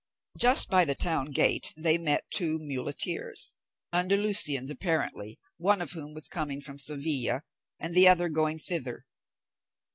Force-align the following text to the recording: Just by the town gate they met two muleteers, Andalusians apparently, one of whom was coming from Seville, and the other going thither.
Just 0.35 0.67
by 0.67 0.83
the 0.83 0.95
town 0.95 1.29
gate 1.29 1.75
they 1.77 1.99
met 1.99 2.23
two 2.31 2.57
muleteers, 2.57 3.53
Andalusians 3.93 4.71
apparently, 4.71 5.37
one 5.57 5.79
of 5.79 5.91
whom 5.91 6.15
was 6.15 6.27
coming 6.27 6.59
from 6.59 6.79
Seville, 6.79 7.41
and 7.79 7.93
the 7.93 8.07
other 8.07 8.27
going 8.27 8.57
thither. 8.57 9.05